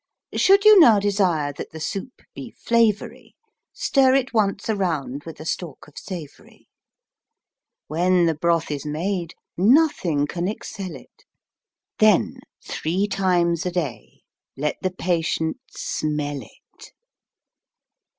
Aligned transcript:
Should 0.35 0.65
you 0.65 0.79
now 0.79 0.99
desire 0.99 1.53
That 1.53 1.69
the 1.69 1.79
soup 1.79 2.23
be 2.33 2.55
flavoury, 2.65 3.35
Stir 3.71 4.15
it 4.15 4.33
once 4.33 4.67
around. 4.67 5.25
With 5.25 5.39
a 5.39 5.45
stalk 5.45 5.87
of 5.87 5.95
savoury. 5.95 6.67
When 7.85 8.25
the 8.25 8.33
broth 8.33 8.71
is 8.71 8.83
made, 8.83 9.35
Nothing 9.57 10.25
can 10.25 10.45
cxcell 10.47 10.99
it: 10.99 11.25
Then 11.99 12.39
three 12.65 13.07
times 13.07 13.63
a 13.67 13.71
day 13.71 14.21
Let 14.57 14.77
the 14.81 14.89
patient 14.89 15.57
smell 15.69 16.41
it. 16.41 16.93